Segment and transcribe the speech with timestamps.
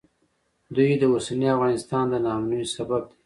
[0.75, 3.15] دوی د اوسني افغانستان د ناامنیو سبب دي